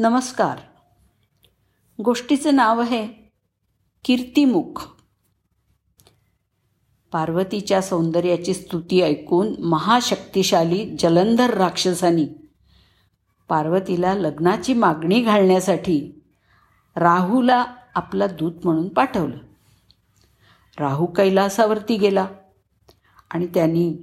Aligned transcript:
नमस्कार. 0.00 0.58
गोष्टीचं 2.02 2.54
नाव 2.54 2.80
आहे 2.80 3.08
कीर्तिमुख. 4.04 4.86
पार्वतीच्या 7.12 7.82
सौंदर्याची 7.82 8.54
स्तुती 8.54 9.00
ऐकून 9.00 9.62
महाशक्तिशाली 9.62 10.96
जलंधर 10.98 11.54
राक्षसानी 11.54 12.26
पार्वतीला 13.48 14.14
लग्नाची 14.14 14.74
मागणी 14.74 15.22
घालण्यासाठी 15.22 16.22
राहूला 16.96 17.66
आपला 17.94 18.26
दूत 18.26 18.52
म्हणून 18.64 18.88
पाठवलं. 18.88 19.38
राहू 20.78 21.06
कैलासावरती 21.06 21.96
गेला 21.96 22.26
आणि 23.30 23.46
त्यांनी 23.46 23.96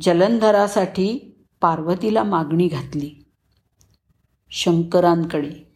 जलंधरासाठी 0.00 1.36
पार्वतीला 1.60 2.22
मागणी 2.22 2.68
घातली. 2.68 3.24
शंकरांकडे. 4.50 5.68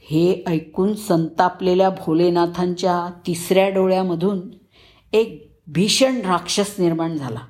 हे 0.00 0.44
ऐकून 0.46 0.94
संतापलेल्या 0.94 1.90
भोलेनाथांच्या 1.90 3.20
तिसऱ्या 3.26 3.68
डोळ्यामधून 3.68 4.40
एक 5.12 5.58
भीषण 5.66 6.20
राक्षस 6.20 6.74
निर्माण 6.78 7.16
झाला 7.16 7.40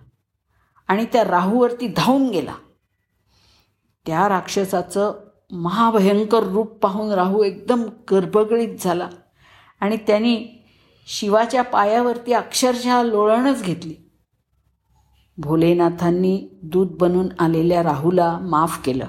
आणि 0.89 1.05
त्या 1.05 1.25
राहूवरती 1.25 1.89
धावून 1.97 2.31
गेला. 2.31 2.55
त्या 4.07 4.29
राक्षसाचं 4.29 5.13
महाभयंकर 5.51 6.43
रूप 6.43 6.73
पाहून 6.73 7.13
राहू 7.13 7.45
एकदम 7.45 7.83
गर्भगळीत 8.11 8.79
झाला 8.81 9.09
आणि 9.81 9.97
त्यांनी 9.97 10.65
शिवाच्या 11.07 11.63
पायावरती 11.63 12.33
अक्षरशः 12.33 13.03
लोळणच 13.03 13.63
घेतली. 13.63 13.95
भोलेनाथांनी 15.39 16.49
दूध 16.63 16.89
बनून 16.89 17.29
आलेल्या 17.39 17.83
राहूला 17.83 18.39
माफ 18.39 18.85
केलं. 18.85 19.07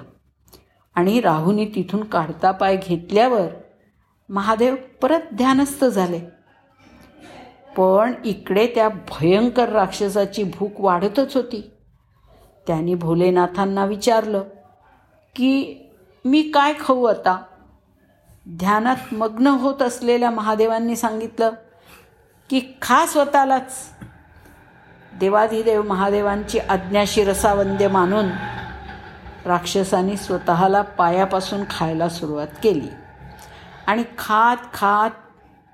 आणि 0.95 1.21
राहूने 1.21 1.65
तिथून 1.65 2.03
काढता 2.03 2.51
पाय 2.51 2.77
घेतल्यावर 2.77 3.47
महादेव 4.29 4.75
परत 5.01 5.19
ध्यानस्थ 5.33 5.85
झाले. 5.85 6.19
पण 7.77 8.13
इकडे 8.25 8.67
त्या 8.67 8.89
भयंकर 8.89 9.69
राक्षसाची 9.69 10.43
भूक 10.43 10.71
वाढतच 10.79 11.35
होती. 11.35 11.71
त्यांनी 12.67 12.95
भोलेनाथांना 12.95 13.85
विचारलं 13.85 14.43
की 15.35 15.75
मी 16.25 16.41
काय 16.41 16.73
खाऊ 16.79 17.03
आता? 17.03 17.43
ध्यानात 18.49 19.13
मग्न 19.13 19.47
होत 19.47 19.81
असलेल्या 19.81 20.29
महादेवांनी 20.29 20.95
सांगितलं 20.95 21.51
की 22.49 22.61
खा 22.81 23.05
स्वतःलाच. 23.05 23.89
देवाधिदेव 25.19 25.81
महादेवांची 25.83 26.59
आज्ञा 26.59 27.03
रसावंद्य 27.17 27.87
मानून 27.87 28.25
राक्षसाने 29.45 30.17
स्वतःला 30.17 30.81
पायापासून 30.81 31.63
खायला 31.69 32.09
सुरुवात 32.09 32.47
केली. 32.63 32.87
आणि 33.87 34.03
खात 34.17 34.57
खात 34.73 35.09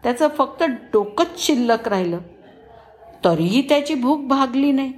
त्याचं 0.04 0.28
फक्त 0.28 0.64
डोकंच 0.64 1.28
शिल्लक 1.38 1.88
राहिलं. 1.88 2.18
तरीही 3.26 3.70
त्याची 3.70 3.96
भूक 3.96 4.28
भागली 4.28 4.72
नाही. 4.72 4.94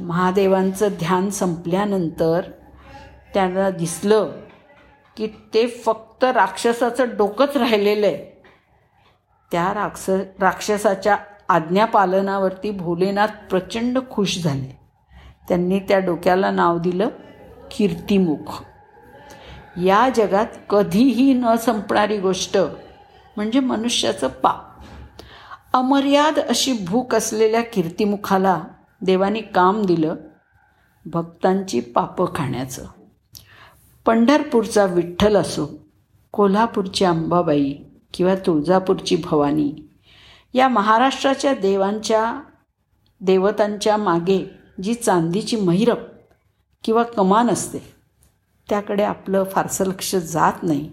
महादेवांचं 0.00 0.88
ध्यान 0.88 1.30
संपल्यानंतर 1.30 2.40
त्यांना 3.34 3.70
दिसलं 3.70 4.32
की 5.16 5.26
ते 5.26 5.66
फक्त 5.66 6.24
राक्षसाचं 6.24 7.16
डोकंच 7.16 7.56
राहिलेलं 7.56 8.06
आहे. 8.06 8.42
त्या 9.52 9.74
राक्ष 9.74 10.10
राक्षसाच्या 10.40 11.16
आज्ञापालनावरती 11.48 12.70
भोलेनाथ 12.70 13.28
प्रचंड 13.50 13.98
खुश 14.10 14.42
झाले. 14.42 14.78
त्यांनी 15.48 15.78
त्या 15.78 15.98
डोक्याला 15.98 16.50
नाव 16.50 16.78
दिलं. 16.78 17.08
कीर्तिमुख. 17.74 18.62
या 19.84 20.08
जगात 20.16 20.46
कधीही 20.70 21.32
न 21.32 21.56
संपणारी 21.56 22.18
गोष्ट 22.18 22.56
म्हणजे 23.36 23.60
मनुष्याचं 23.60 24.28
पाप. 24.28 24.62
अमर्याद 25.72 26.38
अशी 26.38 26.72
भूक 26.72 27.14
असलेल्या 27.14 27.62
कीर्तिमुखाला 27.62 28.62
देवानी 29.00 29.40
काम 29.40 29.84
दिलं 29.84 30.14
भक्तांची 31.06 31.80
पापं 31.80 32.24
खाण्याचं. 32.34 32.86
पंढरपूरचा 34.06 34.84
विठ्ठल 34.84 35.36
असो 35.36 35.66
कोल्हापूरची 36.32 37.04
अंबाबाई 37.04 37.74
किंवा 38.14 38.34
तुळजापूरची 38.34 39.16
भवानी 39.24 39.72
या 40.54 40.68
महाराष्ट्राच्या 40.68 41.54
देवांच्या 41.54 42.40
देवतांच्या 43.20 43.96
मागे 43.96 44.50
जी 44.82 44.94
चांदीची 44.94 45.56
महिरप 45.56 46.13
किंवा 46.84 47.02
कमान 47.02 47.50
असते. 47.50 47.78
त्याकडे 48.68 49.02
आपलं 49.02 49.44
फारसं 49.44 49.86
लक्ष 49.86 50.14
जात 50.14 50.52
नाही. 50.62 50.92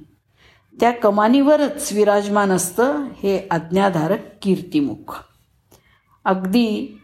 त्या 0.79 0.91
कमानीवरच 0.91 1.94
विराजमान 1.94 2.52
असतं 2.52 3.03
हे 3.03 3.47
आज्ञाधारक 3.52 4.19
कीर्तिमुख. 4.41 5.24
अगदी 6.25 7.00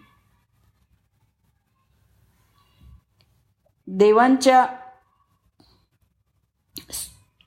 देवांच्या 3.88 4.66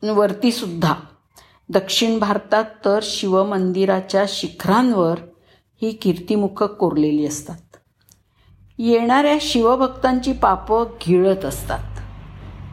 वरती 0.02 0.52
सुद्धा 0.52 0.94
दक्षिण 1.68 2.18
भारतात 2.18 2.64
तर 2.84 2.98
शिवमंदिराच्या 3.02 4.24
शिखरांवर 4.28 5.18
ही 5.82 5.92
कीर्तिमुखं 5.92 6.66
कोरलेली 6.66 7.26
असतात. 7.26 7.69
येणाऱ्या 8.82 9.38
शिवभक्तांची 9.40 10.32
पापं 10.32 10.84
गिळत 11.08 11.44
असतात. 11.44 12.00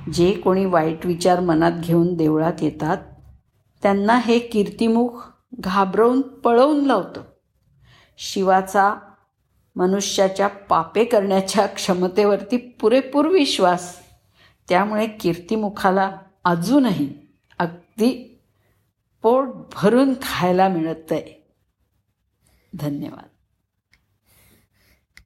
जे 0.10 0.32
कोणी 0.34 0.66
वाईट 0.66 1.06
विचार 1.06 1.40
मनात 1.40 1.72
घेऊन 1.84 2.16
देवळात 2.16 2.54
येतात 2.62 2.98
त्यांना 3.84 4.18
हे 4.18 4.40
कीर्तिमुख 4.40 5.10
घाबरवून 5.60 6.22
पळवून 6.22 6.86
लावतं. 6.86 7.22
शिवाचा 8.18 8.96
मनुष्याच्या 9.76 10.48
पापे 10.48 11.04
करण्याच्या 11.04 11.66
क्षमतेवरती 11.66 12.58
पुरेपूर 12.58 13.28
विश्वास 13.28 13.96
त्यामुळे 14.70 15.08
कीर्तिमुखाला 15.08 16.12
अजूनही 16.46 17.10
अगदी 17.60 18.40
पोट 19.22 19.48
भरून 19.74 20.14
खायला 20.22 20.68
मिळत 20.68 21.12
आहे 21.12 21.54
धन्यवाद. 22.74 23.37